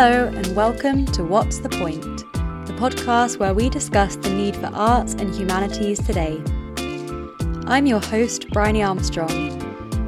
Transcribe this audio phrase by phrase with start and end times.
[0.00, 2.18] Hello, and welcome to What's the Point,
[2.68, 6.40] the podcast where we discuss the need for arts and humanities today.
[7.66, 9.58] I'm your host, Bryony Armstrong.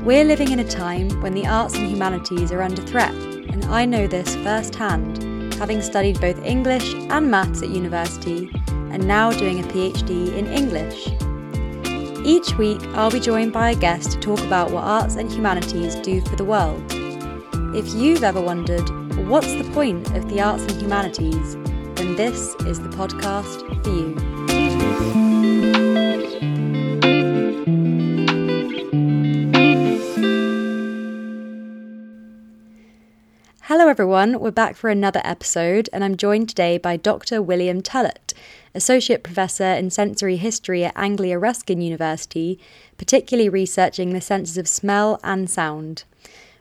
[0.04, 3.84] We're living in a time when the arts and humanities are under threat, and I
[3.84, 8.48] know this firsthand, having studied both English and maths at university,
[8.92, 11.08] and now doing a PhD in English.
[12.24, 15.96] Each week, I'll be joined by a guest to talk about what arts and humanities
[15.96, 16.80] do for the world.
[17.74, 18.88] If you've ever wondered,
[19.30, 21.54] what's the point of the arts and humanities,
[21.94, 24.16] then this is the podcast for you.
[33.62, 34.40] Hello, everyone.
[34.40, 37.40] We're back for another episode, and I'm joined today by Dr.
[37.40, 38.34] William Tullett,
[38.74, 42.58] Associate Professor in Sensory History at Anglia Ruskin University,
[42.98, 46.02] particularly researching the senses of smell and sound.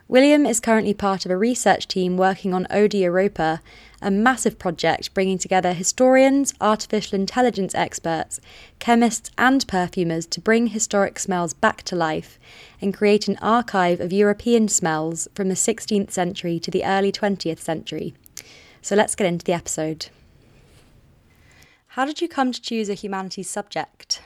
[0.10, 3.60] William is currently part of a research team working on Odeuropa,
[4.02, 8.40] a massive project bringing together historians, artificial intelligence experts,
[8.80, 12.40] chemists, and perfumers to bring historic smells back to life
[12.82, 17.60] and create an archive of European smells from the 16th century to the early 20th
[17.60, 18.16] century.
[18.82, 20.08] So let's get into the episode.
[21.90, 24.24] How did you come to choose a humanities subject?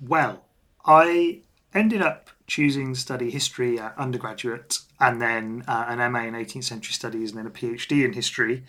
[0.00, 0.46] Well,
[0.86, 1.40] I
[1.74, 6.92] ended up choosing study history at undergraduate and then uh, an MA in 18th century
[6.92, 8.62] studies and then a PhD in history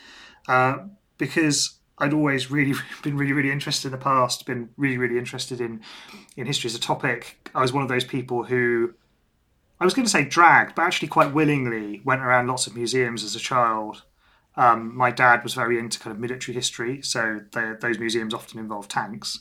[0.48, 0.78] uh,
[1.18, 5.60] because I'd always really been really really interested in the past, been really really interested
[5.60, 5.82] in
[6.38, 7.50] in history as a topic.
[7.54, 8.94] I was one of those people who
[9.82, 13.22] I was going to say dragged, but actually quite willingly went around lots of museums
[13.22, 14.04] as a child.
[14.56, 18.88] Um, my dad was very into kind of military history, so those museums often involve
[18.88, 19.40] tanks.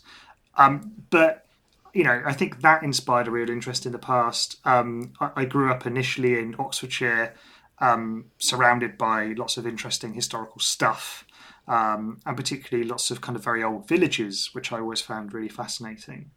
[0.56, 1.46] Um, but
[1.92, 4.56] you know, I think that inspired a real interest in the past.
[4.64, 7.34] Um, I, I, grew up initially in Oxfordshire,
[7.80, 11.26] um, surrounded by lots of interesting historical stuff,
[11.68, 15.50] um, and particularly lots of kind of very old villages, which I always found really
[15.50, 16.30] fascinating.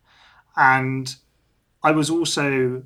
[0.57, 1.16] And
[1.84, 2.84] I was also,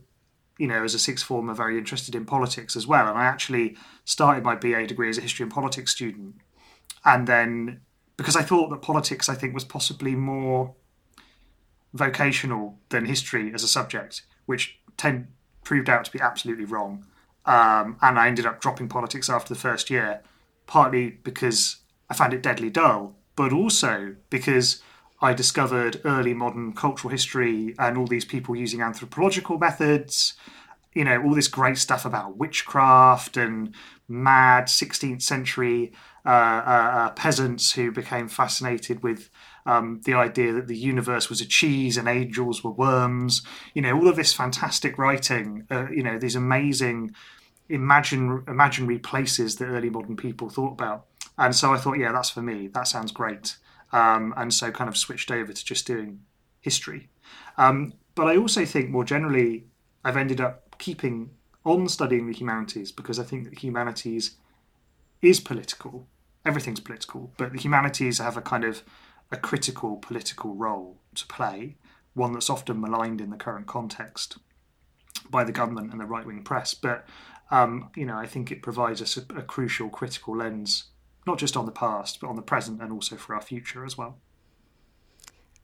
[0.60, 3.08] you know, as a sixth former, very interested in politics as well.
[3.08, 6.36] And I actually started my BA degree as a history and politics student,
[7.04, 7.82] and then
[8.16, 10.76] because I thought that politics, I think, was possibly more
[11.94, 15.28] vocational than history as a subject, which ten,
[15.64, 17.06] proved out to be absolutely wrong.
[17.46, 20.22] Um, and I ended up dropping politics after the first year,
[20.68, 21.78] partly because
[22.10, 24.82] I found it deadly dull, but also because
[25.22, 30.34] I discovered early modern cultural history and all these people using anthropological methods,
[30.94, 33.74] you know, all this great stuff about witchcraft and
[34.08, 35.92] mad 16th century
[36.26, 39.30] uh, uh, uh, peasants who became fascinated with
[39.66, 43.42] um, the idea that the universe was a cheese and angels were worms.
[43.74, 45.66] You know, all of this fantastic writing.
[45.70, 47.14] Uh, you know, these amazing
[47.70, 51.06] imagine imaginary places that early modern people thought about.
[51.38, 52.68] And so I thought, yeah, that's for me.
[52.68, 53.58] That sounds great.
[53.92, 56.22] Um, and so kind of switched over to just doing
[56.62, 57.10] history.
[57.58, 59.66] Um, but I also think more generally,
[60.04, 61.30] I've ended up keeping
[61.66, 64.36] on studying the humanities because I think that humanities
[65.22, 66.08] is political.
[66.46, 68.84] Everything's political, but the humanities have a kind of
[69.32, 71.78] a critical political role to play,
[72.14, 74.38] one that's often maligned in the current context
[75.30, 76.74] by the government and the right wing press.
[76.74, 77.06] But
[77.52, 80.86] um, you know, I think it provides us a, a crucial critical lens,
[81.26, 83.98] not just on the past, but on the present and also for our future as
[83.98, 84.18] well.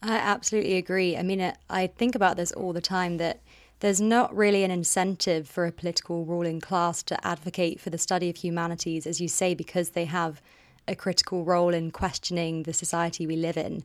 [0.02, 1.18] I absolutely agree.
[1.18, 3.42] I mean, I think about this all the time that
[3.80, 8.30] there's not really an incentive for a political ruling class to advocate for the study
[8.30, 10.42] of humanities, as you say, because they have
[10.88, 13.84] a critical role in questioning the society we live in.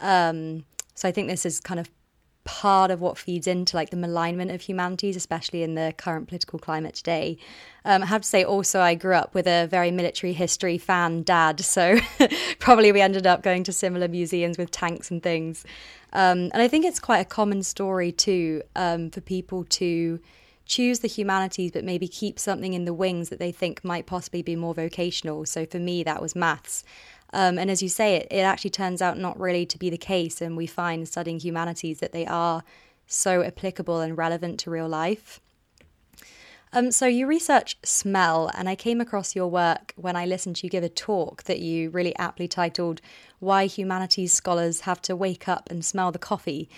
[0.00, 0.64] Um,
[0.94, 1.90] so I think this is kind of
[2.46, 6.58] part of what feeds into like the malignment of humanities, especially in the current political
[6.58, 7.36] climate today.
[7.84, 11.24] Um, I have to say, also, I grew up with a very military history fan
[11.24, 11.98] dad, so
[12.58, 15.64] probably we ended up going to similar museums with tanks and things.
[16.12, 20.20] Um, and I think it's quite a common story too um, for people to
[20.66, 24.42] choose the humanities but maybe keep something in the wings that they think might possibly
[24.42, 25.46] be more vocational.
[25.46, 26.84] So for me, that was maths.
[27.32, 29.98] Um, and as you say, it, it actually turns out not really to be the
[29.98, 30.40] case.
[30.40, 32.62] And we find studying humanities that they are
[33.06, 35.40] so applicable and relevant to real life.
[36.72, 40.66] Um, so you research smell, and I came across your work when I listened to
[40.66, 43.00] you give a talk that you really aptly titled
[43.38, 46.68] "Why Humanities Scholars Have to Wake Up and Smell the Coffee."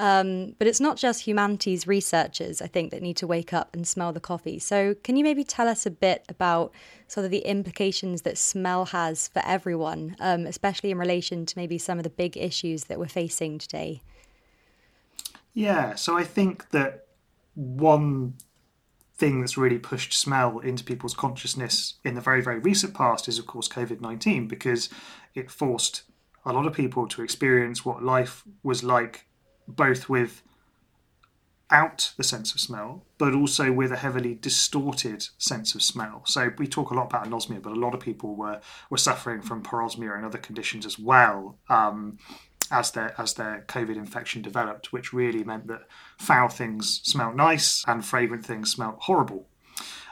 [0.00, 3.86] Um, but it's not just humanities researchers, I think, that need to wake up and
[3.86, 4.58] smell the coffee.
[4.58, 6.72] So, can you maybe tell us a bit about
[7.06, 11.76] sort of the implications that smell has for everyone, um, especially in relation to maybe
[11.76, 14.00] some of the big issues that we're facing today?
[15.52, 17.08] Yeah, so I think that
[17.54, 18.36] one
[19.16, 23.38] thing that's really pushed smell into people's consciousness in the very, very recent past is,
[23.38, 24.88] of course, COVID 19, because
[25.34, 26.04] it forced
[26.46, 29.26] a lot of people to experience what life was like,
[29.76, 30.42] both with
[31.70, 36.22] out the sense of smell, but also with a heavily distorted sense of smell.
[36.26, 39.40] So we talk a lot about anosmia, but a lot of people were were suffering
[39.40, 41.58] from parosmia and other conditions as well.
[41.68, 42.18] Um,
[42.70, 45.82] as their as their COVID infection developed, which really meant that
[46.18, 49.46] foul things smelt nice and fragrant things smelt horrible.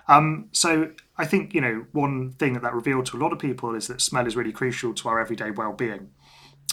[0.09, 3.39] Um, so I think you know one thing that that revealed to a lot of
[3.39, 6.11] people is that smell is really crucial to our everyday well-being.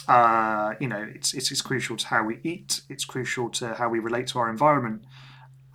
[0.08, 2.82] Uh, you know, it's, it's it's crucial to how we eat.
[2.88, 5.04] It's crucial to how we relate to our environment,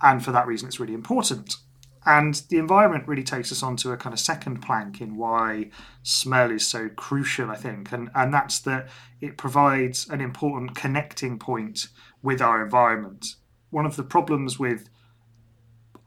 [0.00, 1.56] and for that reason, it's really important.
[2.04, 5.70] And the environment really takes us onto a kind of second plank in why
[6.02, 7.92] smell is so crucial, I think.
[7.92, 8.88] And, and that's that
[9.20, 11.86] it provides an important connecting point
[12.20, 13.36] with our environment.
[13.70, 14.88] One of the problems with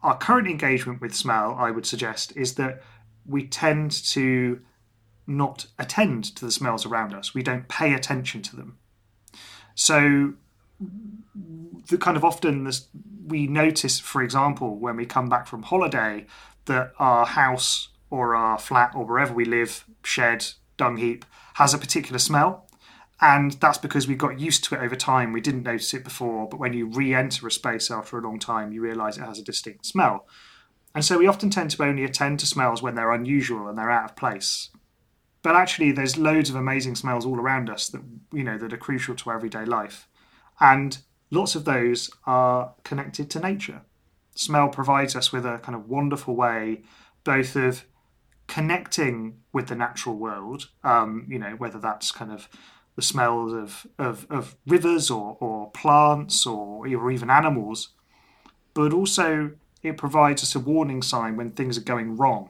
[0.03, 2.81] our current engagement with smell, I would suggest, is that
[3.25, 4.59] we tend to
[5.27, 7.33] not attend to the smells around us.
[7.33, 8.77] We don't pay attention to them.
[9.73, 10.33] So
[11.87, 12.87] the kind of often this,
[13.25, 16.25] we notice, for example, when we come back from holiday,
[16.65, 20.45] that our house or our flat or wherever we live, shed,
[20.77, 21.25] dung heap,
[21.55, 22.67] has a particular smell.
[23.21, 25.31] And that's because we got used to it over time.
[25.31, 28.39] We didn't notice it before, but when you re enter a space after a long
[28.39, 30.27] time, you realize it has a distinct smell.
[30.93, 33.91] And so we often tend to only attend to smells when they're unusual and they're
[33.91, 34.69] out of place.
[35.45, 38.01] But actually, there's loads of amazing smells all around us that,
[38.33, 40.07] you know, that are crucial to our everyday life.
[40.59, 40.97] And
[41.29, 43.81] lots of those are connected to nature.
[44.33, 46.81] Smell provides us with a kind of wonderful way,
[47.23, 47.85] both of
[48.47, 52.49] connecting with the natural world, um, you know, whether that's kind of
[52.95, 57.89] the smells of, of, of rivers or, or plants or, or even animals,
[58.73, 59.51] but also
[59.83, 62.49] it provides us a warning sign when things are going wrong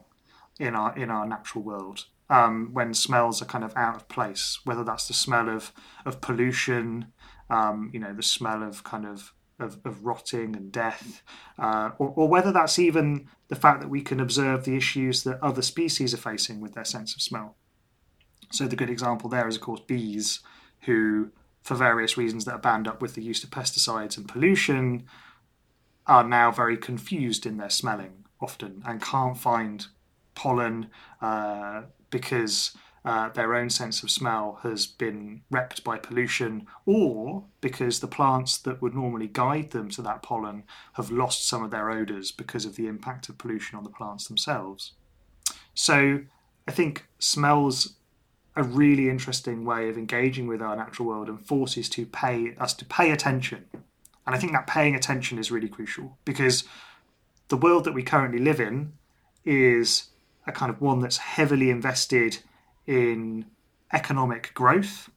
[0.62, 2.06] in our in our natural world.
[2.28, 5.72] Um, when smells are kind of out of place, whether that's the smell of
[6.08, 7.14] of pollution,
[7.52, 11.22] um, you know, the smell of kind of of, of rotting and death,
[11.58, 15.42] uh, or, or, whether that's even the fact that we can observe the issues that
[15.42, 17.56] other species are facing with their sense of smell.
[18.52, 20.42] So the good example there is, of course, bees,
[20.82, 21.32] who,
[21.62, 25.06] for various reasons that are bound up with the use of pesticides and pollution,
[26.06, 29.88] are now very confused in their smelling often and can't find
[30.36, 30.90] pollen
[31.22, 31.84] uh,
[32.16, 32.72] because
[33.04, 38.58] uh, their own sense of smell has been wrecked by pollution, or because the plants
[38.60, 40.64] that would normally guide them to that pollen
[40.94, 44.30] have lost some of their odours because of the impact of pollution on the plants
[44.30, 44.94] themselves.
[45.74, 46.22] So
[46.70, 47.98] I think smells
[48.56, 52.74] a really interesting way of engaging with our natural world and forces to pay us
[52.76, 53.66] to pay attention.
[54.26, 56.64] And I think that paying attention is really crucial because
[57.50, 58.94] the world that we currently live in
[59.44, 60.12] is
[60.48, 62.40] a kind of one that's heavily invested
[62.86, 63.46] in
[63.94, 65.10] economic growth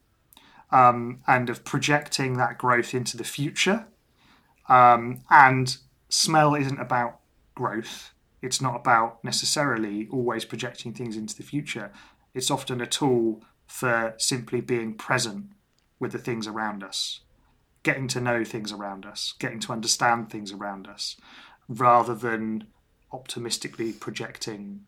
[0.71, 3.87] um, and of projecting that growth into the future.
[4.69, 5.77] Um, and
[6.09, 7.21] smell isn't about
[7.55, 8.13] growth.
[8.43, 11.91] It's not about necessarily always projecting things into the future.
[12.35, 15.47] It's often a tool for simply being present
[15.99, 17.21] with the things around us,
[17.83, 21.17] getting to know things around us, getting to understand things around us,
[21.69, 22.69] rather than
[23.13, 24.87] optimistically projecting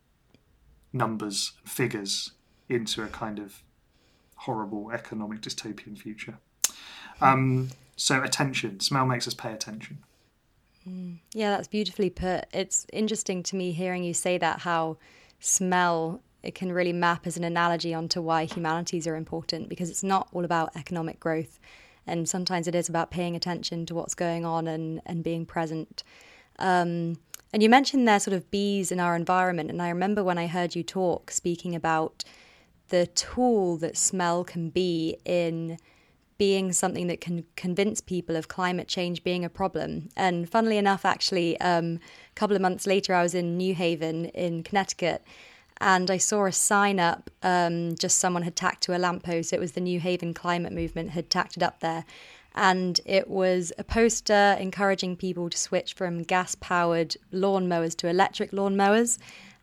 [0.93, 2.31] numbers and figures
[2.69, 3.63] into a kind of
[4.35, 6.37] horrible economic dystopian future.
[7.19, 9.99] Um, so attention, smell makes us pay attention.
[10.87, 11.19] Mm.
[11.33, 12.45] Yeah, that's beautifully put.
[12.51, 14.97] It's interesting to me hearing you say that how
[15.39, 20.03] smell it can really map as an analogy onto why humanities are important because it's
[20.03, 21.59] not all about economic growth
[22.07, 26.03] and sometimes it is about paying attention to what's going on and, and being present.
[26.57, 27.17] Um,
[27.53, 30.47] and you mentioned there sort of bees in our environment, and I remember when I
[30.47, 32.23] heard you talk speaking about
[32.89, 35.77] the tool that smell can be in
[36.37, 40.09] being something that can convince people of climate change being a problem.
[40.15, 41.99] And funnily enough, actually, um,
[42.31, 45.23] a couple of months later, I was in New Haven in Connecticut
[45.79, 49.53] and I saw a sign up, um, just someone had tacked to a lamppost.
[49.53, 52.05] It was the New Haven Climate Movement had tacked it up there.
[52.53, 58.51] And it was a poster encouraging people to switch from gas powered lawnmowers to electric
[58.51, 59.17] lawnmowers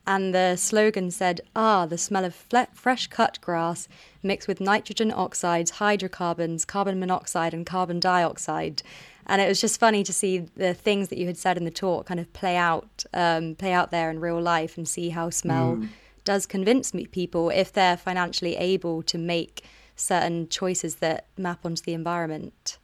[0.08, 3.88] and the slogan said, Ah, the smell of fle- fresh cut grass
[4.22, 8.82] mixed with nitrogen oxides, hydrocarbons, carbon monoxide, and carbon dioxide.
[9.26, 11.70] And it was just funny to see the things that you had said in the
[11.70, 15.28] talk kind of play out, um, play out there in real life, and see how
[15.28, 15.90] smell mm.
[16.24, 19.62] does convince people if they're financially able to make
[19.94, 22.77] certain choices that map onto the environment.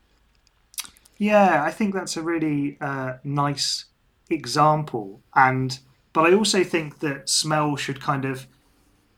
[1.16, 3.86] Yeah, I think that's a really uh, nice
[4.30, 5.22] example.
[5.34, 5.78] And
[6.12, 8.46] but I also think that smell should kind of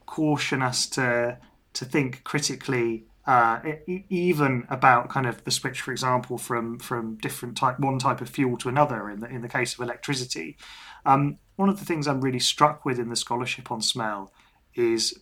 [0.07, 1.38] caution us to
[1.75, 3.61] to think critically uh,
[4.09, 8.29] even about kind of the switch, for example, from from different type one type of
[8.29, 9.11] fuel to another.
[9.11, 10.57] In the in the case of electricity,
[11.05, 14.33] um, one of the things I'm really struck with in the scholarship on smell
[14.75, 15.19] is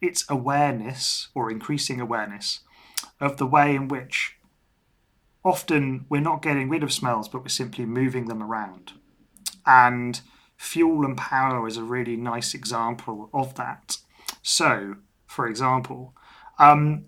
[0.00, 2.60] its awareness or increasing awareness
[3.20, 4.37] of the way in which
[5.48, 8.92] often we're not getting rid of smells, but we're simply moving them around.
[9.66, 10.20] And
[10.56, 13.98] fuel and power is a really nice example of that.
[14.42, 16.14] So, for example,
[16.58, 17.06] um,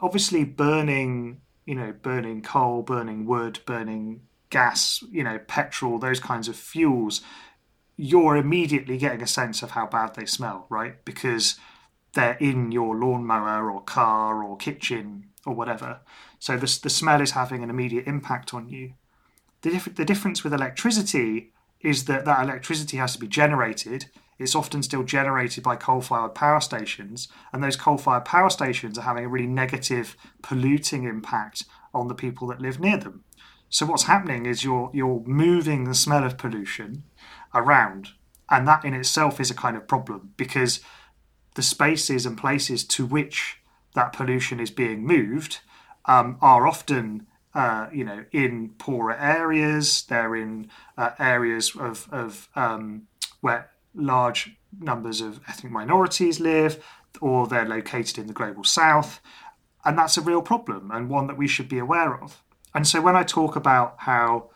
[0.00, 6.48] obviously burning, you know, burning coal, burning wood, burning gas, you know, petrol, those kinds
[6.48, 7.22] of fuels,
[7.96, 11.02] you're immediately getting a sense of how bad they smell, right?
[11.04, 11.56] Because
[12.12, 16.00] they're in your lawnmower or car or kitchen or whatever.
[16.46, 18.92] So the, the smell is having an immediate impact on you.
[19.62, 21.50] The, diff- the difference with electricity
[21.80, 24.06] is that that electricity has to be generated.
[24.38, 28.96] It's often still generated by coal fired power stations, and those coal fired power stations
[28.96, 33.24] are having a really negative, polluting impact on the people that live near them.
[33.68, 37.02] So what's happening is you're you're moving the smell of pollution
[37.56, 38.10] around,
[38.48, 40.78] and that in itself is a kind of problem because
[41.56, 43.58] the spaces and places to which
[43.96, 45.58] that pollution is being moved
[46.06, 50.04] um, are often uh, you know in poorer areas.
[50.08, 53.08] They're in uh, areas of, of um,
[53.40, 56.84] where large numbers of ethnic minorities live,
[57.20, 59.20] or they're located in the global south,
[59.84, 62.42] and that's a real problem and one that we should be aware of.
[62.74, 64.50] And so when I talk about how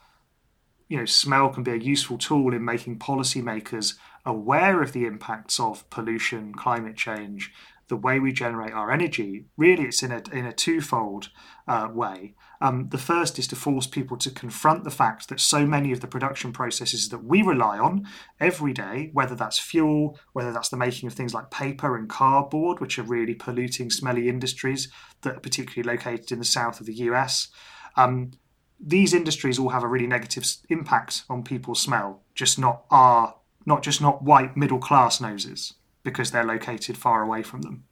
[0.89, 3.95] you know smell can be a useful tool in making policymakers
[4.27, 7.53] aware of the impacts of pollution, climate change,
[7.91, 11.29] the way we generate our energy, really it's in a, in a twofold
[11.69, 12.35] uh, way.
[12.63, 16.01] Um, the first is to force people to confront the fact that so many of
[16.01, 18.07] the production processes that we rely on
[18.39, 22.81] every day, whether that's fuel, whether that's the making of things like paper and cardboard,
[22.81, 24.91] which are really polluting, smelly industries
[25.23, 27.49] that are particularly located in the south of the US,
[27.97, 28.31] um,
[28.79, 33.35] these industries all have a really negative impact on people's smell, just not our,
[33.67, 37.85] not just not white middle class noses because they're located far away from them.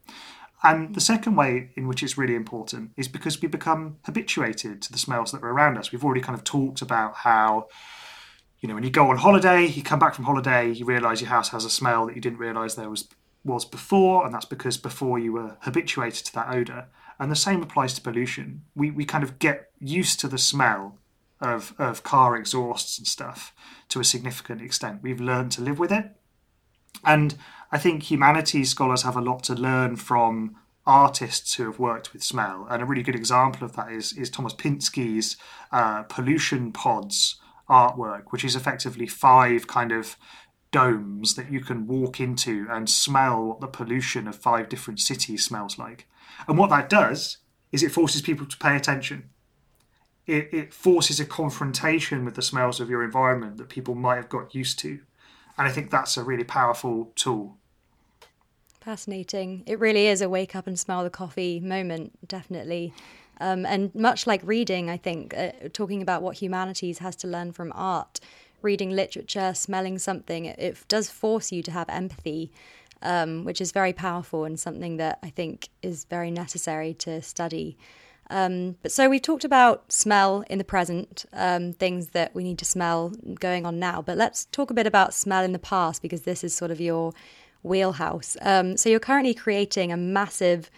[0.61, 4.91] And the second way in which it's really important is because we become habituated to
[4.91, 5.91] the smells that are around us.
[5.91, 7.67] We've already kind of talked about how,
[8.59, 11.29] you know, when you go on holiday, you come back from holiday, you realise your
[11.29, 13.07] house has a smell that you didn't realise there was
[13.45, 16.89] was before, and that's because before you were habituated to that odour.
[17.19, 18.63] And the same applies to pollution.
[18.75, 20.97] We we kind of get used to the smell
[21.39, 23.53] of of car exhausts and stuff
[23.87, 25.01] to a significant extent.
[25.01, 26.11] We've learned to live with it.
[27.05, 27.37] And
[27.71, 32.23] I think humanities scholars have a lot to learn from artists who have worked with
[32.23, 32.65] smell.
[32.69, 35.37] And a really good example of that is, is Thomas Pinsky's
[35.71, 40.17] uh, Pollution Pods artwork, which is effectively five kind of
[40.71, 45.45] domes that you can walk into and smell what the pollution of five different cities
[45.45, 46.07] smells like.
[46.47, 47.37] And what that does
[47.71, 49.29] is it forces people to pay attention.
[50.25, 54.29] It, it forces a confrontation with the smells of your environment that people might have
[54.29, 54.99] got used to.
[55.59, 57.57] And I think that's a really powerful tool.
[58.79, 59.63] Fascinating.
[59.67, 62.93] It really is a wake up and smell the coffee moment, definitely.
[63.41, 67.51] Um, and much like reading, I think, uh, talking about what humanities has to learn
[67.51, 68.21] from art,
[68.61, 72.53] reading literature, smelling something, it, it does force you to have empathy,
[73.01, 77.77] um, which is very powerful and something that I think is very necessary to study.
[78.29, 82.59] Um, but so we've talked about smell in the present, um, things that we need
[82.59, 84.01] to smell going on now.
[84.01, 86.79] But let's talk a bit about smell in the past because this is sort of
[86.79, 87.13] your
[87.63, 88.37] wheelhouse.
[88.41, 90.69] Um, so you're currently creating a massive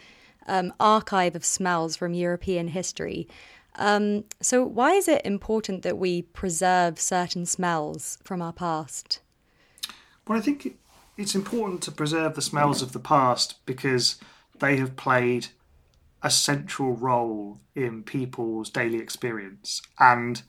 [0.48, 3.28] um, archive of smells from European history.
[3.76, 9.20] Um, so why is it important that we preserve certain smells from our past?
[10.28, 10.78] Well, I think
[11.18, 14.18] it's important to preserve the smells of the past because
[14.60, 15.48] they have played
[16.24, 19.82] a central role in people's daily experience.
[20.00, 20.42] And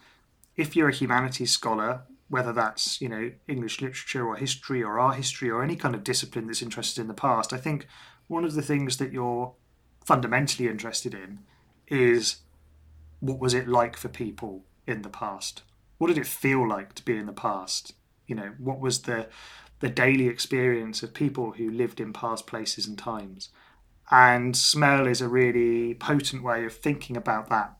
[0.57, 5.17] if you're a humanities scholar, whether that's you know English literature or history or art
[5.17, 7.87] history or any kind of discipline that's interested in the past, I think
[8.29, 9.55] one of the things that you're
[10.05, 11.41] fundamentally interested in
[11.89, 12.37] is
[13.21, 15.63] what was it like for people in the past?
[15.99, 17.95] What did it feel like to be in the past?
[18.27, 19.29] You know, what was the
[19.81, 23.51] the daily experience of people who lived in past places and times?
[24.13, 27.79] And smell is a really potent way of thinking about that.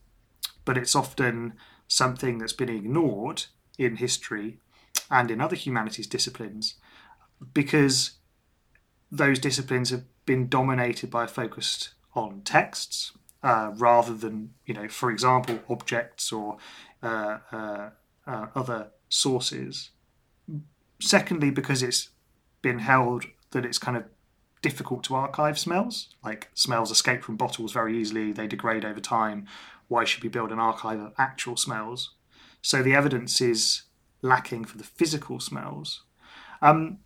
[0.65, 1.53] But it's often
[1.87, 3.45] something that's been ignored
[3.77, 4.59] in history
[5.11, 6.77] and in other humanities disciplines
[7.53, 8.13] because
[9.11, 13.13] those disciplines have been dominated by a focus on texts
[13.43, 16.57] uh, rather than, you know, for example, objects or
[17.03, 17.91] uh, uh,
[18.27, 19.91] uh other sources.
[20.99, 22.09] Secondly, because it's
[22.63, 24.05] been held that it's kind of
[24.63, 26.09] difficult to archive smells.
[26.25, 29.47] Like smells escape from bottles very easily, they degrade over time.
[29.89, 32.15] Why should we build an archive of actual smells?
[32.63, 33.83] So the evidence is
[34.23, 36.05] lacking for the physical smells.
[36.63, 36.99] Um,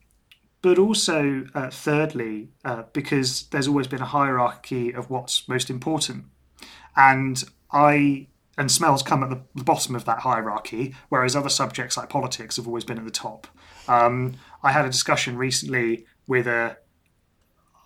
[0.63, 6.27] but also, uh, thirdly, uh, because there's always been a hierarchy of what's most important.
[6.97, 11.97] And I and smells come at the, the, bottom of that hierarchy, whereas other subjects
[11.97, 13.47] like politics have always been at the top.
[13.87, 16.79] Um, I had a discussion recently with a,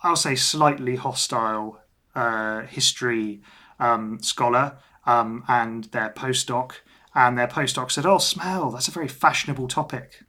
[0.03, 1.81] I'll say, slightly hostile
[2.15, 3.43] uh, history
[3.79, 6.73] um, scholar um, and their postdoc,
[7.15, 10.23] and their postdoc said, "Oh, smell, that's a very fashionable topic."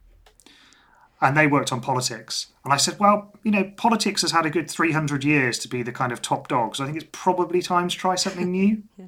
[1.20, 2.48] And they worked on politics.
[2.64, 5.84] And I said, well, you know, politics has had a good 300 years to be
[5.84, 6.74] the kind of top dog.
[6.74, 8.82] So I think it's probably time to try something new.
[8.98, 9.06] yeah.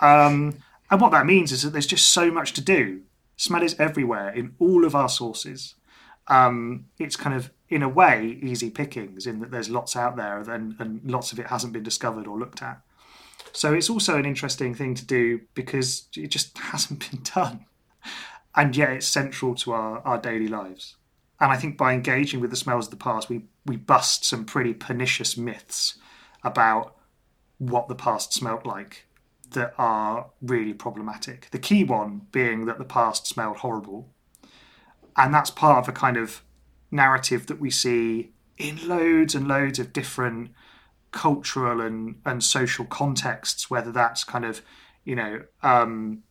[0.00, 0.58] Um,
[0.90, 3.02] and what that means is that there's just so much to do.
[3.36, 5.76] Smell is everywhere in all of our sources.
[6.28, 10.38] Um, it's kind of, in a way, easy pickings in that there's lots out there
[10.38, 12.80] and, and lots of it hasn't been discovered or looked at.
[13.52, 17.66] So it's also an interesting thing to do because it just hasn't been done.
[18.56, 20.96] And yet it's central to our, our daily lives.
[21.40, 24.44] And I think by engaging with the smells of the past, we, we bust some
[24.44, 25.98] pretty pernicious myths
[26.42, 26.96] about
[27.58, 29.06] what the past smelt like
[29.50, 31.48] that are really problematic.
[31.50, 34.12] The key one being that the past smelled horrible.
[35.16, 36.42] And that's part of a kind of
[36.90, 40.50] narrative that we see in loads and loads of different
[41.10, 44.62] cultural and, and social contexts, whether that's kind of,
[45.04, 46.22] you know, um,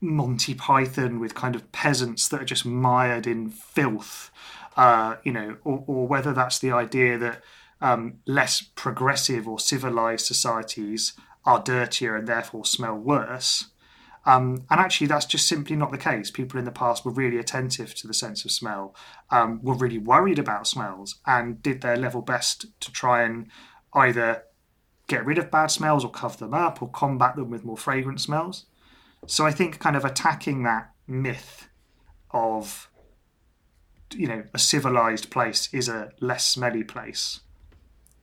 [0.00, 4.30] Monty Python with kind of peasants that are just mired in filth,
[4.76, 7.42] uh, you know, or, or, whether that's the idea that
[7.80, 11.12] um, less progressive or civilized societies
[11.44, 13.66] are dirtier and therefore smell worse.
[14.24, 16.30] Um, and actually, that's just simply not the case.
[16.30, 18.94] People in the past were really attentive to the sense of smell,
[19.30, 23.48] um, were really worried about smells, and did their level best to try and
[23.94, 24.44] either
[25.08, 28.20] get rid of bad smells or cover them up or combat them with more fragrant
[28.20, 28.66] smells.
[29.26, 31.68] So I think kind of attacking that myth
[32.30, 32.88] of
[34.14, 37.40] you know a civilized place is a less smelly place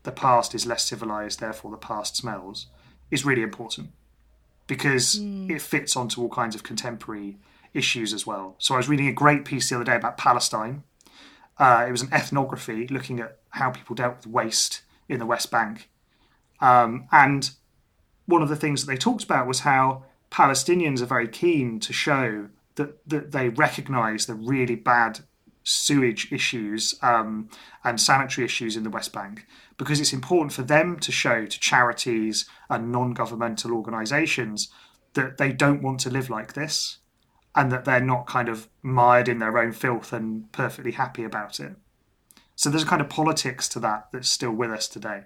[0.04, 2.68] the past is less civilized therefore the past smells
[3.12, 3.90] is really important
[4.70, 5.50] because mm.
[5.50, 7.38] it fits onto all kinds of contemporary
[7.74, 8.56] issues as well.
[8.60, 10.84] So I was reading a great piece the other day about Palestine.
[11.58, 15.50] Uh, it was an ethnography looking at how people dealt with waste in the West
[15.50, 15.90] Bank.
[16.62, 17.50] Um, and
[18.28, 21.92] one of the things that they talked about was how Palestinians are very keen to
[21.92, 25.22] show that, that they recognize the really bad
[25.70, 27.50] sewage issues um,
[27.84, 29.46] and sanitary issues in the West Bank
[29.78, 34.70] because it's important for them to show to charities and non governmental organizations
[35.14, 36.98] that they don't want to live like this
[37.56, 41.60] and that they're not kind of mired in their own filth and perfectly happy about
[41.60, 41.76] it.
[42.56, 45.24] So there's a kind of politics to that that's still with us today.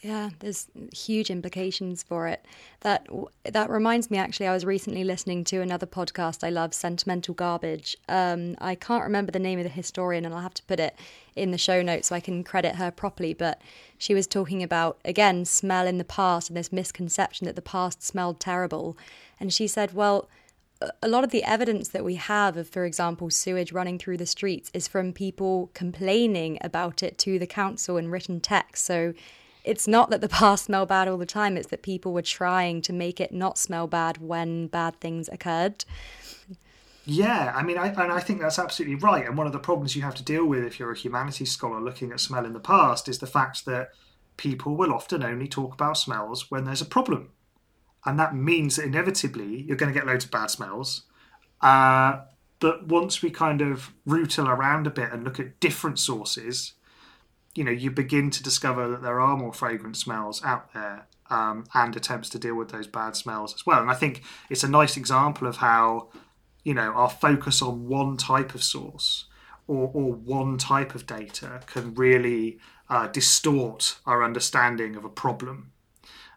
[0.00, 2.44] Yeah, there's huge implications for it.
[2.80, 3.08] That
[3.44, 4.18] that reminds me.
[4.18, 7.96] Actually, I was recently listening to another podcast I love, Sentimental Garbage.
[8.08, 10.94] Um, I can't remember the name of the historian, and I'll have to put it
[11.34, 13.34] in the show notes so I can credit her properly.
[13.34, 13.60] But
[13.98, 18.00] she was talking about again smell in the past and this misconception that the past
[18.00, 18.96] smelled terrible,
[19.40, 20.28] and she said, well.
[21.02, 24.26] A lot of the evidence that we have of, for example, sewage running through the
[24.26, 28.84] streets is from people complaining about it to the council in written text.
[28.84, 29.12] So
[29.68, 32.80] it's not that the past smell bad all the time, it's that people were trying
[32.82, 35.84] to make it not smell bad when bad things occurred.
[37.04, 39.26] Yeah, I mean, I, and I think that's absolutely right.
[39.26, 41.80] And one of the problems you have to deal with if you're a humanities scholar
[41.80, 43.90] looking at smell in the past is the fact that
[44.38, 47.30] people will often only talk about smells when there's a problem.
[48.06, 51.02] And that means that inevitably you're going to get loads of bad smells.
[51.60, 52.20] Uh,
[52.58, 56.72] but once we kind of rootle around a bit and look at different sources,
[57.58, 61.64] you know you begin to discover that there are more fragrant smells out there um,
[61.74, 63.80] and attempts to deal with those bad smells as well.
[63.80, 66.08] And I think it's a nice example of how
[66.62, 69.24] you know our focus on one type of source
[69.66, 75.72] or, or one type of data can really uh, distort our understanding of a problem.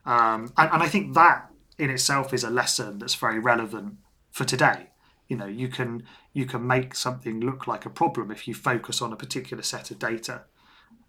[0.08, 3.98] Um, and, and I think that in itself is a lesson that's very relevant
[4.32, 4.90] for today.
[5.28, 6.02] You know, you can
[6.34, 9.92] you can make something look like a problem if you focus on a particular set
[9.92, 10.46] of data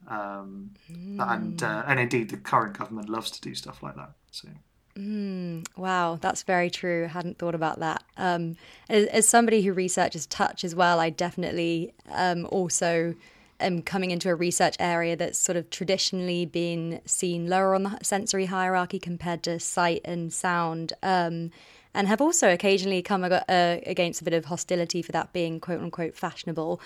[0.08, 1.32] um, mm.
[1.32, 4.12] and uh, and indeed the current government loves to do stuff like that.
[4.30, 4.48] So.
[4.96, 7.04] Mm, wow, that's very true.
[7.06, 8.04] I hadn't thought about that.
[8.18, 8.56] Um,
[8.90, 13.14] as, as, somebody who researches touch as well, I definitely um, also
[13.58, 17.98] am coming into a research area that's sort of traditionally been seen lower on the
[18.02, 20.92] sensory hierarchy compared to sight and sound.
[21.02, 21.50] Um,
[21.94, 23.40] and have also occasionally come uh,
[23.86, 26.80] against a bit of hostility for that being quote unquote fashionable.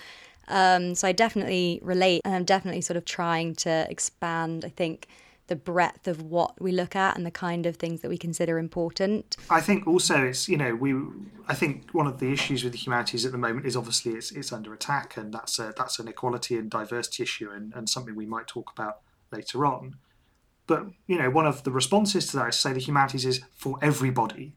[0.47, 5.07] Um, so I definitely relate, and I'm definitely sort of trying to expand, I think,
[5.47, 8.57] the breadth of what we look at and the kind of things that we consider
[8.57, 9.37] important.
[9.49, 10.93] I think also it's you know we
[11.47, 14.31] I think one of the issues with the humanities at the moment is obviously it's
[14.31, 18.15] it's under attack and that's a that's an equality and diversity issue and, and something
[18.15, 18.99] we might talk about
[19.31, 19.95] later on.
[20.67, 23.79] But you know one of the responses to that is say the humanities is for
[23.81, 24.53] everybody,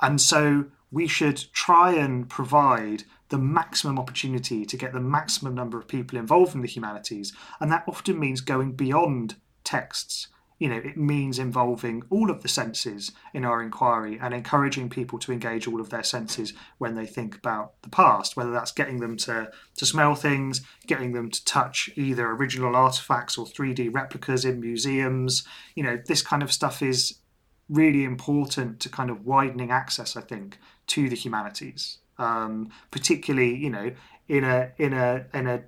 [0.00, 5.78] and so we should try and provide the maximum opportunity to get the maximum number
[5.78, 10.28] of people involved in the humanities, and that often means going beyond texts.
[10.58, 15.20] You know, it means involving all of the senses in our inquiry and encouraging people
[15.20, 18.98] to engage all of their senses when they think about the past, whether that's getting
[18.98, 24.44] them to, to smell things, getting them to touch either original artifacts or 3D replicas
[24.44, 25.44] in museums.
[25.76, 27.20] You know, this kind of stuff is
[27.68, 31.98] really important to kind of widening access, I think, to the humanities.
[32.18, 33.92] Um, particularly, you know,
[34.28, 35.62] in a in a in a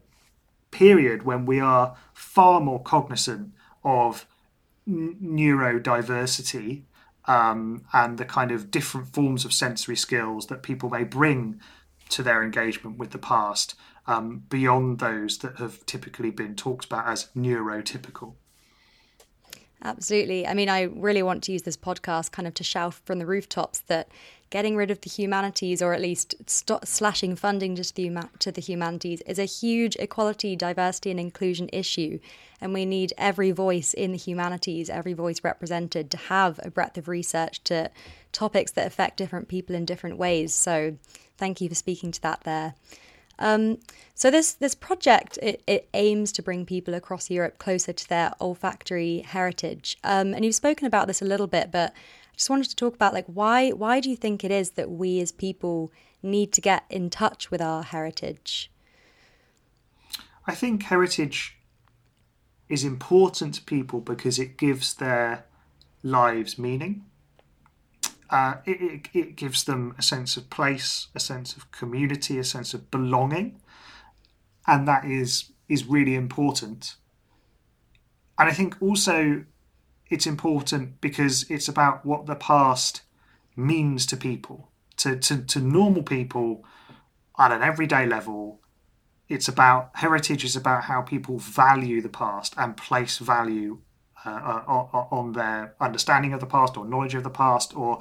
[0.71, 3.53] period when we are far more cognizant
[3.85, 4.27] of
[4.89, 6.83] neurodiversity
[7.27, 11.61] um, and the kind of different forms of sensory skills that people may bring
[12.09, 13.75] to their engagement with the past
[14.07, 18.35] um, beyond those that have typically been talked about as neurotypical.
[19.83, 20.47] Absolutely.
[20.47, 23.25] I mean, I really want to use this podcast kind of to shout from the
[23.25, 24.09] rooftops that
[24.51, 29.23] getting rid of the humanities, or at least st- slashing funding the, to the humanities,
[29.23, 32.19] is a huge equality, diversity, and inclusion issue.
[32.61, 36.99] And we need every voice in the humanities, every voice represented, to have a breadth
[36.99, 37.91] of research to
[38.33, 40.53] topics that affect different people in different ways.
[40.53, 40.97] So,
[41.39, 42.75] thank you for speaking to that there.
[43.41, 43.79] Um,
[44.15, 48.33] so this this project it, it, aims to bring people across Europe closer to their
[48.41, 49.97] olfactory heritage.
[50.05, 52.95] Um, and you've spoken about this a little bit, but I just wanted to talk
[52.95, 55.91] about like why why do you think it is that we as people
[56.23, 58.71] need to get in touch with our heritage?
[60.47, 61.57] I think heritage
[62.69, 65.45] is important to people because it gives their
[66.03, 67.05] lives meaning
[68.31, 72.45] uh, it, it, it gives them a sense of place, a sense of community, a
[72.45, 73.61] sense of belonging,
[74.67, 76.97] and that is is really important.
[78.39, 79.45] And I think also
[80.09, 83.03] it's important because it's about what the past
[83.55, 86.65] means to people, to, to, to normal people
[87.39, 88.61] at an everyday level.
[89.29, 93.79] It's about heritage is about how people value the past and place value
[94.25, 94.63] uh,
[95.11, 98.01] on their understanding of the past or knowledge of the past or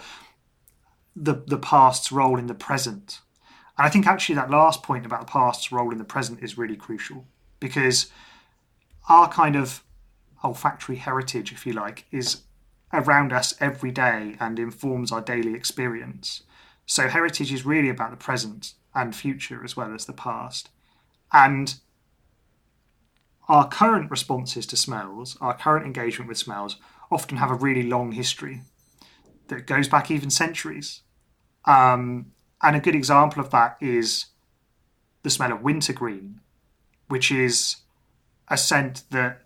[1.16, 3.22] the the past's role in the present.
[3.78, 6.58] And I think actually that last point about the past's role in the present is
[6.58, 7.26] really crucial
[7.60, 8.12] because
[9.08, 9.84] our kind of
[10.44, 12.42] olfactory heritage, if you like, is
[12.92, 16.44] around us every day and informs our daily experience.
[16.86, 20.70] So heritage is really about the present and future as well as the past.
[21.32, 21.76] And
[23.50, 26.78] our current responses to smells, our current engagement with smells,
[27.12, 28.62] often have a really long history
[29.48, 31.02] that goes back even centuries.
[31.66, 32.32] Um,
[32.62, 34.28] and a good example of that is
[35.24, 36.42] the smell of wintergreen,
[37.08, 37.78] which is
[38.48, 39.42] a scent that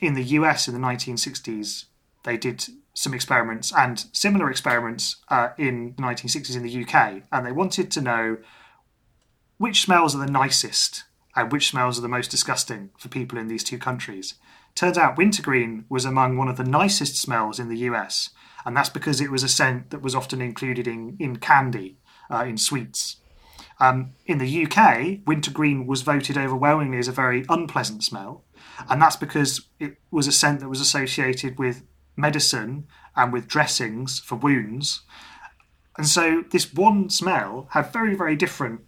[0.00, 1.84] in the US in the 1960s
[2.24, 7.46] they did some experiments and similar experiments uh, in the 1960s in the UK, and
[7.46, 8.38] they wanted to know
[9.56, 11.04] which smells are the nicest
[11.38, 14.34] and which smells are the most disgusting for people in these two countries.
[14.74, 18.30] Turns out wintergreen was among one of the nicest smells in the US,
[18.66, 21.98] and that's because it was a scent that was often included in, in candy,
[22.28, 23.16] uh, in sweets.
[23.78, 28.44] Um, in the UK, wintergreen was voted overwhelmingly as a very unpleasant smell,
[28.88, 31.84] and that's because it was a scent that was associated with
[32.16, 35.02] medicine and with dressings for wounds.
[35.96, 38.80] And so this one smell had very, very different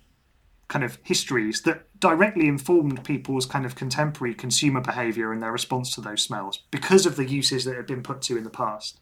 [0.70, 5.92] kind of histories that directly informed people's kind of contemporary consumer behavior and their response
[5.92, 9.00] to those smells because of the uses that had been put to in the past.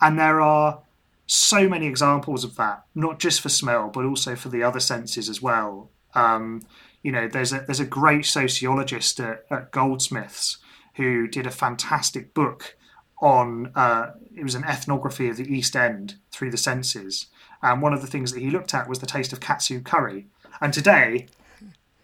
[0.00, 0.82] And there are
[1.26, 5.28] so many examples of that, not just for smell, but also for the other senses
[5.28, 5.90] as well.
[6.14, 6.62] Um,
[7.02, 10.58] you know, there's a there's a great sociologist at, at Goldsmiths
[10.94, 12.76] who did a fantastic book
[13.20, 17.26] on uh, it was an ethnography of the East End through the senses,
[17.62, 20.28] and one of the things that he looked at was the taste of katsu curry.
[20.60, 21.26] And today,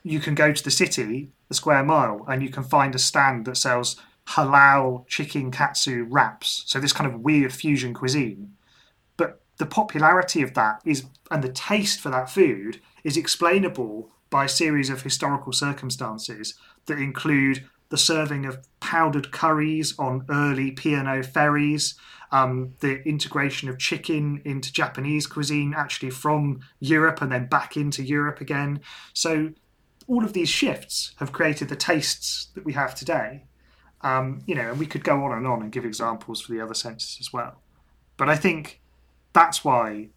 [0.02, 3.44] you can go to the city, the square mile, and you can find a stand
[3.44, 3.96] that sells
[4.28, 6.62] halal chicken katsu wraps.
[6.66, 8.54] So this kind of weird fusion cuisine.
[9.16, 14.44] But the popularity of that is and the taste for that food is explainable by
[14.44, 16.54] a series of historical circumstances
[16.86, 21.96] that include the serving of powdered curries on early P&O ferries,
[22.32, 28.02] um, the integration of chicken into Japanese cuisine, actually from Europe and then back into
[28.02, 28.80] Europe again.
[29.12, 29.50] So
[30.06, 33.44] all of these shifts have created the tastes that we have today.
[34.02, 36.60] Um, you know, and we could go on and on and give examples for the
[36.60, 37.60] other senses as well.
[38.16, 38.80] But I think
[39.32, 40.08] that's why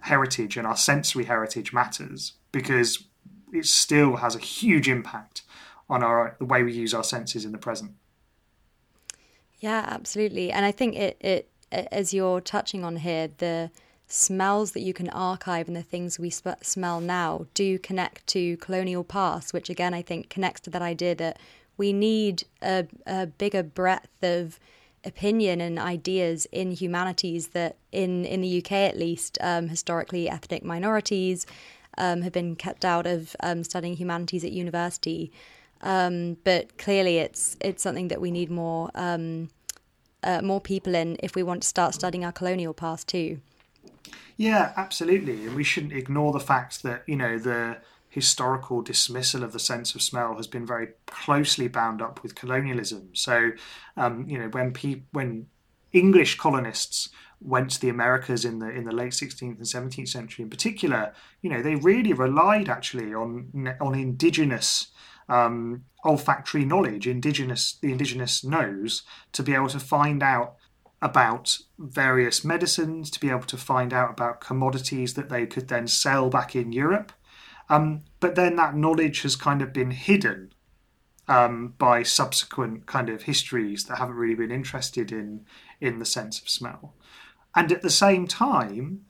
[0.00, 3.04] heritage and our sensory heritage matters because
[3.52, 5.42] it still has a huge impact
[5.88, 7.92] on our the way we use our senses in the present.
[9.62, 10.50] Yeah, absolutely.
[10.50, 13.70] And I think it, it as you're touching on here, the
[14.08, 18.56] smells that you can archive and the things we sp- smell now do connect to
[18.56, 21.38] colonial past, which again I think connects to that idea that
[21.76, 24.58] we need a, a bigger breadth of
[25.04, 30.64] opinion and ideas in humanities that in in the UK at least um, historically ethnic
[30.64, 31.46] minorities
[31.98, 35.30] um, have been kept out of um, studying humanities at university
[35.82, 39.48] um, but clearly it's it's something that we need more um,
[40.22, 43.40] uh, more people in if we want to start studying our colonial past too
[44.36, 47.76] yeah absolutely and we shouldn't ignore the fact that you know the
[48.12, 53.08] historical dismissal of the sense of smell has been very closely bound up with colonialism.
[53.14, 53.52] So,
[53.96, 55.46] um, you know, when pe- when
[55.92, 57.08] English colonists
[57.40, 61.14] went to the Americas in the in the late 16th and 17th century, in particular,
[61.40, 64.88] you know, they really relied actually on on indigenous
[65.28, 70.56] um, olfactory knowledge, indigenous the indigenous nose, to be able to find out
[71.00, 75.86] about various medicines, to be able to find out about commodities that they could then
[75.86, 77.12] sell back in Europe.
[77.68, 80.52] Um, but then that knowledge has kind of been hidden
[81.28, 85.46] um, by subsequent kind of histories that haven't really been interested in
[85.80, 86.94] in the sense of smell.
[87.54, 89.06] And at the same time,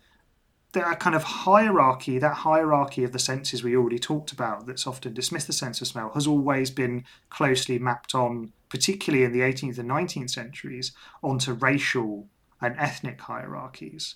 [0.72, 5.12] that kind of hierarchy, that hierarchy of the senses we already talked about, that's often
[5.12, 9.78] dismissed the sense of smell, has always been closely mapped on, particularly in the 18th
[9.78, 12.26] and 19th centuries, onto racial
[12.61, 14.14] and ethnic hierarchies.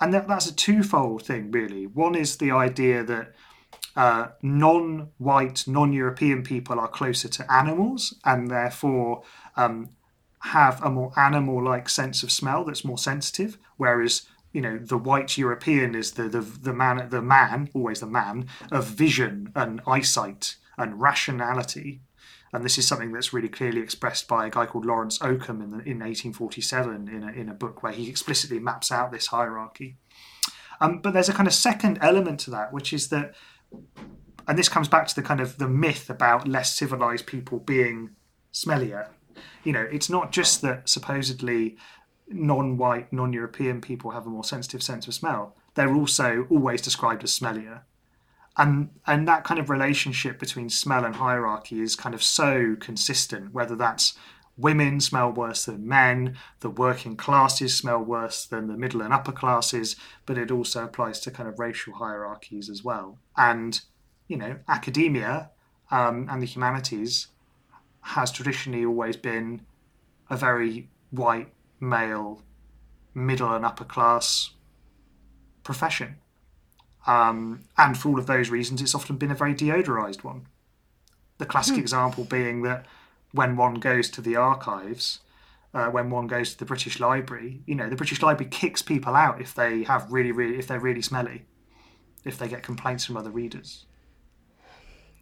[0.00, 1.86] And that, that's a twofold thing, really.
[1.86, 3.34] One is the idea that
[3.96, 9.22] uh, non-white, non-European people are closer to animals and therefore
[9.56, 9.90] um,
[10.40, 14.22] have a more animal-like sense of smell that's more sensitive, whereas
[14.58, 18.48] you know the white European is the the, the man the man always the man
[18.72, 22.00] of vision and eyesight and rationality.
[22.52, 25.70] And this is something that's really clearly expressed by a guy called Lorenz Oken in,
[25.70, 29.98] the, in 1847 in a, in a book where he explicitly maps out this hierarchy.
[30.80, 33.34] Um, but there's a kind of second element to that, which is that
[34.48, 38.10] and this comes back to the kind of the myth about less civilized people being
[38.52, 39.06] smellier.
[39.62, 41.76] You know, it's not just that supposedly
[42.30, 45.56] non-white, non-European people have a more sensitive sense of smell.
[45.74, 47.82] They're also always described as smellier.
[48.56, 53.54] And and that kind of relationship between smell and hierarchy is kind of so consistent,
[53.54, 54.18] whether that's
[54.56, 59.30] women smell worse than men, the working classes smell worse than the middle and upper
[59.32, 59.94] classes,
[60.26, 63.18] but it also applies to kind of racial hierarchies as well.
[63.36, 63.80] And,
[64.26, 65.50] you know, academia
[65.92, 67.28] um, and the humanities
[68.00, 69.62] has traditionally always been
[70.28, 72.42] a very white, male,
[73.14, 74.50] middle and upper class
[75.62, 76.16] profession.
[77.06, 80.46] Um, and for all of those reasons, it's often been a very deodorized one.
[81.38, 81.80] The classic mm.
[81.80, 82.86] example being that
[83.32, 85.20] when one goes to the archives,
[85.74, 89.14] uh, when one goes to the British Library, you know, the British Library kicks people
[89.14, 91.44] out if they have really, really, if they're really smelly,
[92.24, 93.86] if they get complaints from other readers.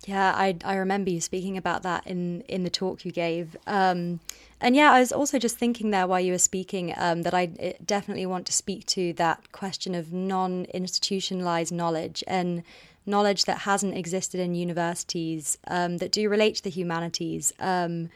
[0.07, 3.57] Yeah, I I remember you speaking about that in in the talk you gave.
[3.67, 4.21] Um,
[4.61, 7.47] and yeah, I was also just thinking there while you were speaking um, that I
[7.85, 12.63] definitely want to speak to that question of non institutionalized knowledge and
[13.05, 18.09] knowledge that hasn't existed in universities um, that do relate to the humanities um,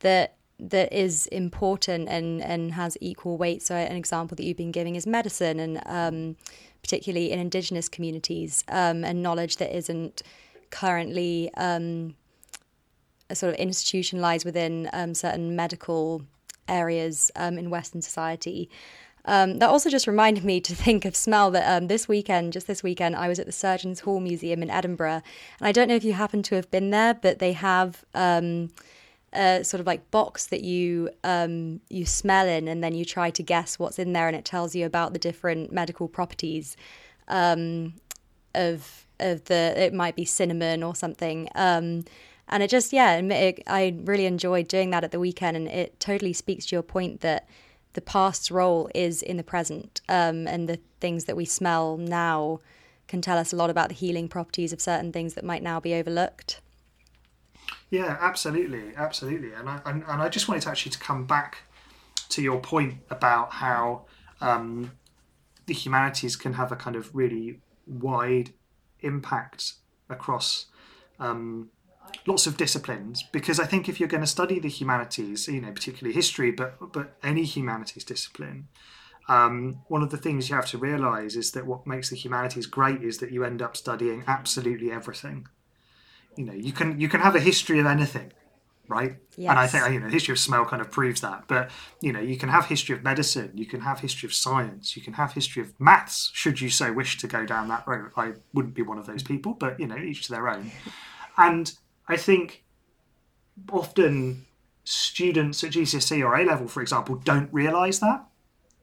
[0.00, 3.62] that that is important and and has equal weight.
[3.62, 6.36] So an example that you've been giving is medicine, and um,
[6.82, 10.24] particularly in indigenous communities, um, and knowledge that isn't
[10.70, 12.14] currently um,
[13.32, 16.22] sort of institutionalized within um, certain medical
[16.68, 18.68] areas in Western society.
[19.28, 22.66] Um, that also just reminded me to think of smell that um, this weekend, just
[22.66, 25.22] this weekend, I was at the Surgeons Hall Museum in Edinburgh.
[25.60, 28.70] And I don't know if you happen to have been there, but they have um,
[29.34, 33.30] a sort of like box that you um, you smell in, and then you try
[33.30, 36.76] to guess what's in there, and it tells you about the different medical properties
[37.28, 37.94] um,
[38.54, 39.74] of of the.
[39.76, 42.04] It might be cinnamon or something um,
[42.48, 46.00] and it just yeah it, i really enjoyed doing that at the weekend and it
[46.00, 47.46] totally speaks to your point that
[47.98, 52.60] the past's role is in the present, um, and the things that we smell now
[53.08, 55.80] can tell us a lot about the healing properties of certain things that might now
[55.80, 56.60] be overlooked.
[57.90, 59.52] Yeah, absolutely, absolutely.
[59.52, 61.64] And I and, and I just wanted to actually to come back
[62.28, 64.04] to your point about how
[64.40, 64.92] um,
[65.66, 68.52] the humanities can have a kind of really wide
[69.00, 69.74] impact
[70.08, 70.66] across
[71.18, 71.70] um,
[72.26, 75.72] lots of disciplines because I think if you're going to study the humanities, you know,
[75.72, 78.68] particularly history, but but any humanities discipline,
[79.28, 82.66] um, one of the things you have to realize is that what makes the humanities
[82.66, 85.48] great is that you end up studying absolutely everything.
[86.36, 88.32] You know, you can you can have a history of anything,
[88.88, 89.16] right?
[89.36, 89.50] Yes.
[89.50, 91.44] And I think you know, history of smell kind of proves that.
[91.46, 91.70] But
[92.00, 95.02] you know, you can have history of medicine, you can have history of science, you
[95.02, 96.30] can have history of maths.
[96.34, 99.22] Should you so wish to go down that road, I wouldn't be one of those
[99.22, 100.70] people, but you know, each to their own.
[101.36, 101.72] And
[102.08, 102.64] I think
[103.70, 104.46] often
[104.84, 108.24] students at GCSE or A level, for example, don't realise that.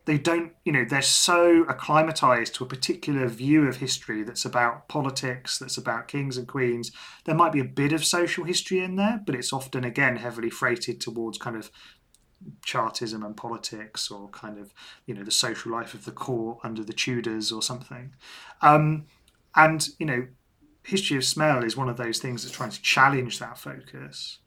[0.05, 4.87] They don't, you know, they're so acclimatized to a particular view of history that's about
[4.87, 6.91] politics, that's about kings and queens.
[7.25, 10.51] There might be a bit of social history in there, but it's often, again, heavily
[10.51, 11.71] freighted towards kind of
[12.63, 14.73] chartism and politics or kind of,
[15.07, 18.13] you know, the social life of the court under the Tudors or something.
[18.61, 19.07] Um,
[19.55, 20.27] and, you know,
[20.83, 24.37] history of smell is one of those things that's trying to challenge that focus.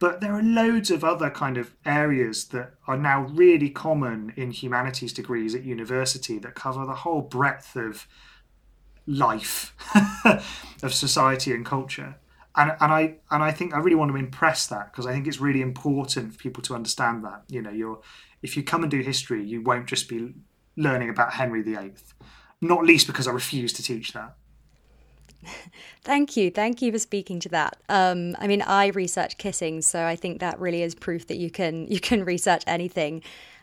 [0.00, 4.50] But there are loads of other kind of areas that are now really common in
[4.50, 8.08] humanities degrees at university that cover the whole breadth of
[9.06, 9.74] life,
[10.82, 12.16] of society and culture.
[12.56, 15.26] And, and I and I think I really want to impress that because I think
[15.26, 17.42] it's really important for people to understand that.
[17.48, 18.00] You know, you're
[18.42, 20.34] if you come and do history, you won't just be
[20.76, 21.92] learning about Henry VIII.
[22.62, 24.34] Not least because I refuse to teach that.
[26.02, 26.50] Thank you.
[26.50, 27.76] Thank you for speaking to that.
[27.88, 31.50] Um, I mean, I research kissing, so I think that really is proof that you
[31.50, 33.22] can you can research anything.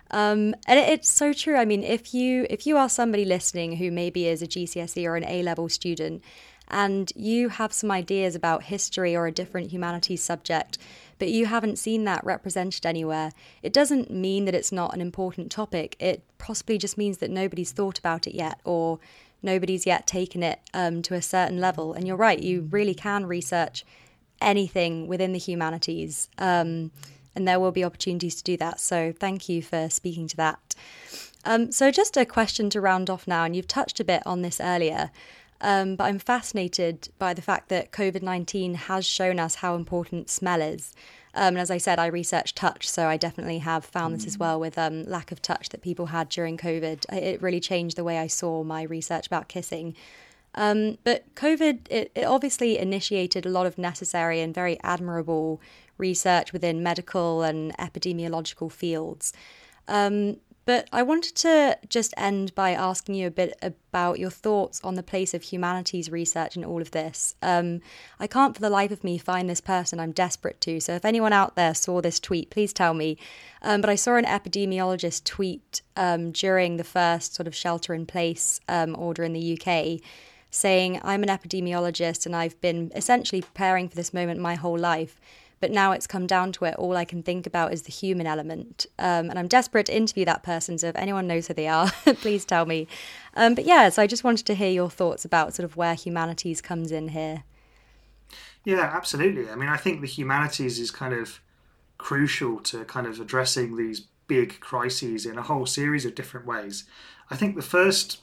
[0.10, 1.58] Um, and it's so true.
[1.58, 5.16] I mean, if you if you are somebody listening who maybe is a GCSE or
[5.16, 6.24] an A level student,
[6.70, 10.78] and you have some ideas about history or a different humanities subject,
[11.20, 13.32] but you haven't seen that represented anywhere,
[13.64, 15.96] it doesn't mean that it's not an important topic.
[16.00, 19.00] It possibly just means that nobody's thought about it yet, or
[19.42, 21.94] nobody's yet taken it um, to a certain level.
[21.94, 23.86] And you're right, you really can research
[24.42, 26.92] anything within the humanities, um,
[27.36, 28.80] and there will be opportunities to do that.
[28.80, 30.76] So thank you for speaking to that.
[31.46, 34.42] Um, so, just a question to round off now, and you've touched a bit on
[34.42, 35.12] this earlier.
[35.60, 40.30] Um, but I'm fascinated by the fact that COVID 19 has shown us how important
[40.30, 40.94] smell is.
[41.34, 44.38] Um, and as I said, I researched touch, so I definitely have found this as
[44.38, 44.40] mm.
[44.40, 47.06] well with um, lack of touch that people had during COVID.
[47.14, 49.96] It really changed the way I saw my research about kissing.
[50.56, 55.62] Um, but COVID, it, it, obviously initiated a lot of necessary and very admirable
[56.00, 59.34] research within medical and epidemiological fields.
[59.88, 64.82] Um, but I wanted to just end by asking you a bit about your thoughts
[64.84, 67.36] on the place of humanities research in all of this.
[67.42, 67.80] Um,
[68.20, 71.06] I can't for the life of me find this person I'm desperate to, so if
[71.06, 73.18] anyone out there saw this tweet, please tell me.
[73.62, 78.06] Um, but I saw an epidemiologist tweet um, during the first sort of shelter in
[78.06, 80.02] place um, order in the UK
[80.52, 85.18] saying, I'm an epidemiologist and I've been essentially preparing for this moment my whole life.
[85.60, 88.28] But now it's come down to it, all I can think about is the human
[88.28, 88.86] element.
[89.00, 90.78] Um, and I'm desperate to interview that person.
[90.78, 92.88] So if anyone knows who they are, please tell me.
[93.36, 95.96] Um, but yeah, so I just wanted to hear your thoughts about sort of where
[95.96, 97.44] humanities comes in here.
[98.66, 99.50] Yeah, absolutely.
[99.50, 101.40] I mean, I think the humanities is kind of
[101.98, 106.84] crucial to kind of addressing these big crises in a whole series of different ways.
[107.32, 108.22] I think the first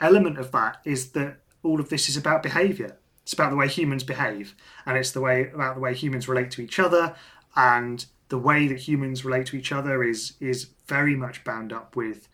[0.00, 2.98] element of that is that all of this is about behavior.
[3.22, 4.54] It's about the way humans behave,
[4.84, 7.14] and it's the way about the way humans relate to each other,
[7.54, 11.94] and the way that humans relate to each other is is very much bound up
[11.96, 12.28] with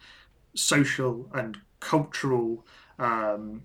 [0.54, 2.66] social and cultural
[2.98, 3.62] um,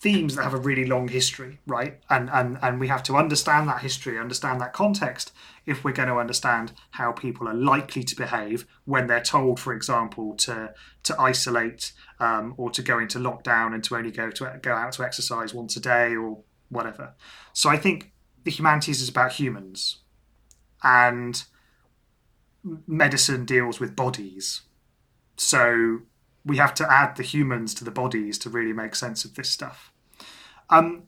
[0.00, 2.00] themes that have a really long history, right?
[2.08, 5.32] And and and we have to understand that history, understand that context,
[5.66, 9.72] if we're going to understand how people are likely to behave when they're told, for
[9.72, 14.58] example, to to isolate um, or to go into lockdown and to only go to
[14.62, 17.14] go out to exercise once a day or whatever.
[17.52, 18.12] So I think
[18.44, 19.98] the humanities is about humans,
[20.82, 21.44] and
[22.86, 24.62] medicine deals with bodies.
[25.36, 26.00] So
[26.44, 29.50] we have to add the humans to the bodies to really make sense of this
[29.50, 29.92] stuff.
[30.68, 31.04] Um,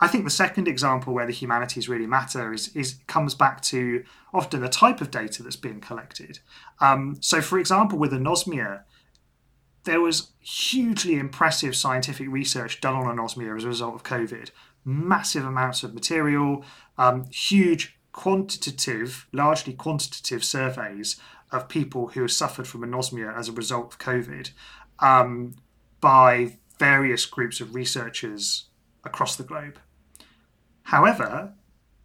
[0.00, 4.04] I think the second example where the humanities really matter is, is comes back to
[4.32, 6.38] often the type of data that's being collected.
[6.80, 8.82] Um, so, for example, with anosmia,
[9.84, 14.50] there was hugely impressive scientific research done on anosmia as a result of COVID,
[14.88, 16.64] massive amounts of material,
[16.96, 21.20] um, huge quantitative, largely quantitative surveys
[21.52, 24.50] of people who have suffered from anosmia as a result of COVID
[25.00, 25.54] um,
[26.00, 28.64] by various groups of researchers
[29.04, 29.78] across the globe.
[30.84, 31.52] However,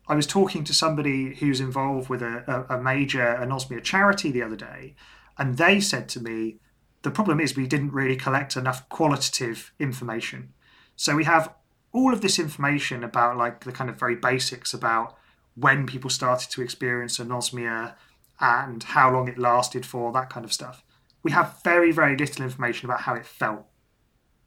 [0.08, 4.44] I was talking to somebody who's involved with a, a, a major anosmia charity the
[4.44, 4.96] other day,
[5.38, 6.60] and they said to me,
[7.04, 10.54] the problem is we didn't really collect enough qualitative information.
[10.96, 11.54] So we have
[11.94, 15.16] all of this information about like the kind of very basics about
[15.56, 17.94] when people started to experience anosmia
[18.40, 20.84] and how long it lasted for, that kind of stuff.
[21.22, 23.66] We have very, very little information about how it felt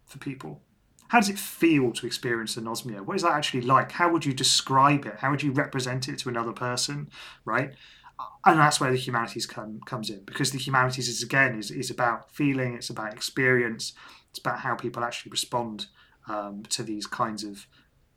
[0.04, 0.60] for people.
[1.08, 3.00] How does it feel to experience anosmia?
[3.00, 3.92] What is that actually like?
[3.92, 5.14] How would you describe it?
[5.18, 7.08] How would you represent it to another person?
[7.44, 7.74] Right?
[8.44, 11.90] And that's where the humanities come comes in because the humanities is again is, is
[11.90, 13.92] about feeling, it's about experience,
[14.30, 15.86] it's about how people actually respond
[16.28, 17.66] um, to these kinds of,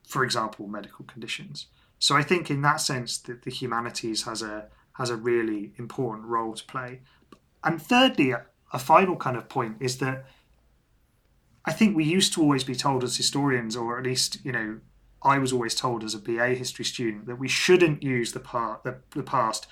[0.08, 1.68] for example, medical conditions.
[2.00, 6.28] So I think in that sense that the humanities has a has a really important
[6.28, 7.00] role to play.
[7.64, 8.34] And thirdly,
[8.74, 10.26] a final kind of point is that
[11.66, 14.80] I think we used to always be told as historians, or at least you know,
[15.22, 18.84] I was always told as a BA history student that we shouldn't use the part
[18.84, 19.68] the, the past,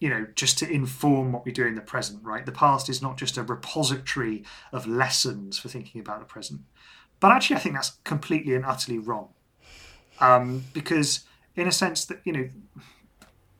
[0.00, 2.22] you know, just to inform what we do in the present.
[2.24, 6.62] Right, the past is not just a repository of lessons for thinking about the present.
[7.20, 9.30] But actually, I think that's completely and utterly wrong,
[10.20, 11.24] um, because
[11.56, 12.48] in a sense that you know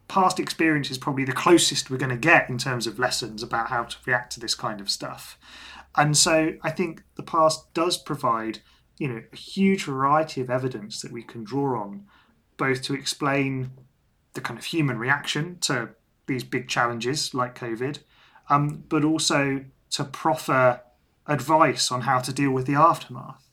[0.09, 3.69] past experience is probably the closest we're going to get in terms of lessons about
[3.69, 5.39] how to react to this kind of stuff.
[5.97, 8.61] And so I think the past does provide,
[8.99, 12.07] you know, a huge variety of evidence that we can draw on,
[12.57, 13.71] both to explain
[14.33, 15.91] the kind of human reaction to
[16.27, 17.99] these big challenges like COVID,
[18.49, 20.81] um, but also to proffer
[21.27, 23.48] advice on how to deal with the aftermath.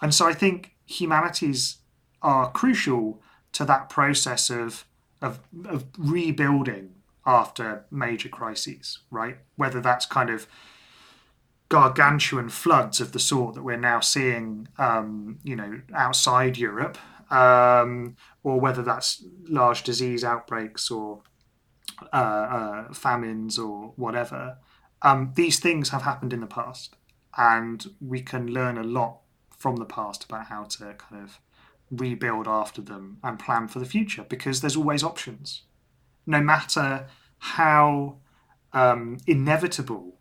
[0.00, 1.78] And so I think humanities
[2.22, 3.22] are crucial
[3.52, 4.84] to that process of
[5.20, 6.94] of, of rebuilding
[7.26, 9.38] after major crises, right?
[9.56, 10.46] Whether that's kind of
[11.68, 16.96] gargantuan floods of the sort that we're now seeing, um, you know, outside Europe,
[17.30, 21.22] um, or whether that's large disease outbreaks or
[22.12, 24.58] uh, uh, famines or whatever.
[25.02, 26.96] Um, these things have happened in the past,
[27.36, 29.20] and we can learn a lot
[29.58, 31.40] from the past about how to kind of
[31.90, 35.62] rebuild after them and plan for the future because there's always options.
[36.26, 37.06] No matter
[37.38, 38.18] how
[38.72, 40.14] um, inevitable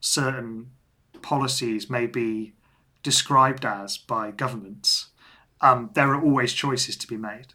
[0.00, 0.70] certain
[1.22, 2.54] policies may be
[3.02, 5.08] described as by governments,
[5.60, 7.54] um, there are always choices to be made.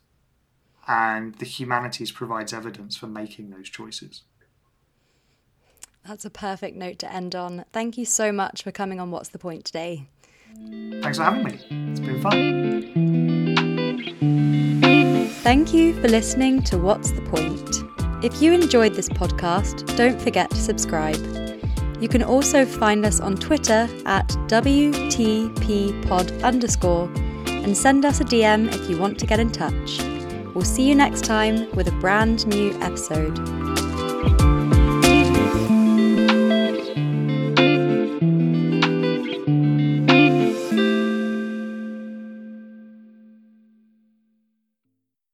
[0.87, 4.23] And the humanities provides evidence for making those choices.
[6.07, 7.65] That's a perfect note to end on.
[7.71, 10.07] Thank you so much for coming on What's the Point today.
[11.01, 11.59] Thanks for having me.
[11.91, 12.89] It's been fun.
[15.43, 17.83] Thank you for listening to What's the Point?
[18.23, 21.15] If you enjoyed this podcast, don't forget to subscribe.
[22.01, 27.09] You can also find us on Twitter at WTPpod underscore
[27.47, 29.99] and send us a DM if you want to get in touch.
[30.53, 33.58] We'll see you next time with a brand new episode.